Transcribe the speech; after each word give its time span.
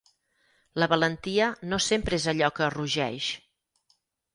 La 0.83 0.87
valentia 0.93 1.51
no 1.67 1.81
sempre 1.91 2.21
és 2.23 2.29
allò 2.35 2.53
que 2.61 2.75
rugeix. 2.79 3.33